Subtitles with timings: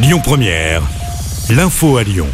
[0.00, 0.82] Lyon Première,
[1.50, 2.28] l'info à Lyon.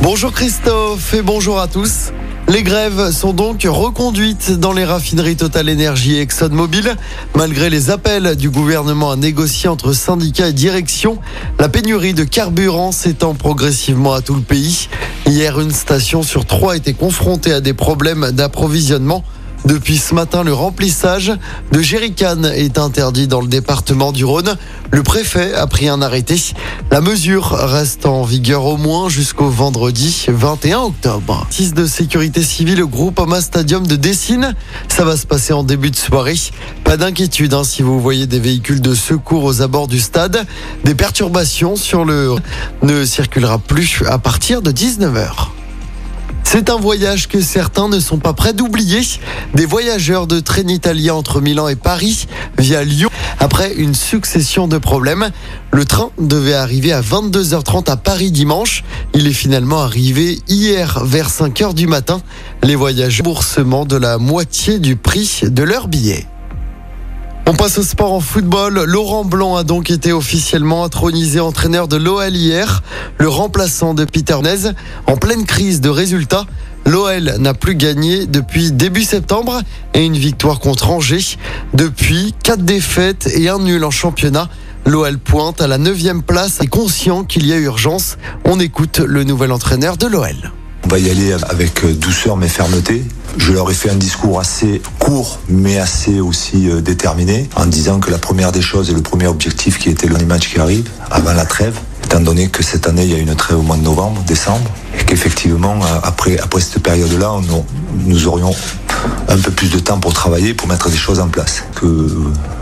[0.00, 2.12] Bonjour Christophe et bonjour à tous.
[2.46, 6.94] Les grèves sont donc reconduites dans les raffineries Total Energy et ExxonMobil.
[7.34, 11.18] Malgré les appels du gouvernement à négocier entre syndicats et direction,
[11.58, 14.88] la pénurie de carburant s'étend progressivement à tout le pays.
[15.26, 19.24] Hier, une station sur trois était confrontée à des problèmes d'approvisionnement.
[19.68, 21.30] Depuis ce matin, le remplissage
[21.72, 24.56] de jerrycan est interdit dans le département du Rhône.
[24.90, 26.36] Le préfet a pris un arrêté.
[26.90, 31.46] La mesure reste en vigueur au moins jusqu'au vendredi 21 octobre.
[31.50, 34.54] 6 de sécurité civile au groupe Oma Stadium de Dessine.
[34.88, 36.38] Ça va se passer en début de soirée.
[36.82, 40.46] Pas d'inquiétude hein, si vous voyez des véhicules de secours aux abords du stade.
[40.84, 42.36] Des perturbations sur le
[42.80, 45.47] ne circulera plus à partir de 19h.
[46.50, 49.02] C'est un voyage que certains ne sont pas prêts d'oublier.
[49.52, 53.10] Des voyageurs de train italien entre Milan et Paris via Lyon.
[53.38, 55.28] Après une succession de problèmes,
[55.72, 58.82] le train devait arriver à 22h30 à Paris dimanche.
[59.12, 62.22] Il est finalement arrivé hier vers 5h du matin.
[62.62, 66.26] Les voyageurs boursement de la moitié du prix de leur billet.
[67.50, 68.84] On passe au sport en football.
[68.84, 72.82] Laurent Blanc a donc été officiellement intronisé entraîneur de l'OL hier.
[73.16, 74.70] Le remplaçant de Peter Nez
[75.06, 76.44] en pleine crise de résultats.
[76.84, 79.62] L'OL n'a plus gagné depuis début septembre
[79.94, 81.38] et une victoire contre Angers.
[81.72, 84.50] Depuis, quatre défaites et un nul en championnat.
[84.84, 88.18] L'OL pointe à la neuvième place et conscient qu'il y a urgence.
[88.44, 90.52] On écoute le nouvel entraîneur de l'OL.
[90.84, 93.04] On va y aller avec douceur mais fermeté.
[93.36, 98.00] Je leur ai fait un discours assez court, mais assez aussi euh, déterminé, en disant
[98.00, 100.88] que la première des choses et le premier objectif qui était le match qui arrive,
[101.10, 103.76] avant la trêve, étant donné que cette année il y a une trêve au mois
[103.76, 107.32] de novembre, décembre, et qu'effectivement euh, après, cette période-là,
[108.06, 108.54] nous aurions
[109.28, 111.64] un peu plus de temps pour travailler, pour mettre des choses en place.
[111.74, 111.86] Que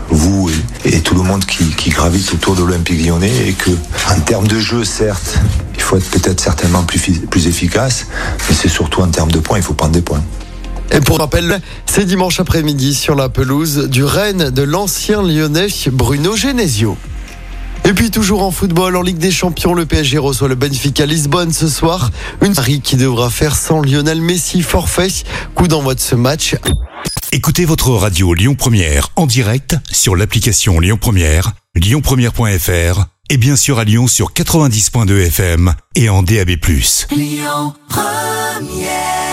[0.09, 0.49] vous
[0.85, 3.71] et, tout le monde qui, qui gravite autour de l'Olympique lyonnais et que
[4.09, 5.39] en termes de jeu, certes,
[5.75, 8.07] il faut être peut-être certainement plus, plus efficace,
[8.47, 10.21] mais c'est surtout en termes de points, il faut prendre des points.
[10.91, 16.35] Et pour rappel, c'est dimanche après-midi sur la pelouse du Rennes de l'ancien lyonnais Bruno
[16.35, 16.97] Genesio.
[17.87, 21.53] Et puis toujours en football, en Ligue des Champions, le PSG reçoit le Benfica Lisbonne
[21.53, 22.11] ce soir.
[22.41, 25.07] Une Paris qui devra faire sans Lionel Messi forfait.
[25.55, 26.55] Coup d'envoi de ce match.
[27.31, 33.79] Écoutez votre radio Lyon Première en direct sur l'application Lyon Première, lyonpremière.fr et bien sûr
[33.79, 36.57] à Lyon sur 90.2 FM et en DAB+.
[37.11, 39.26] Lyon Première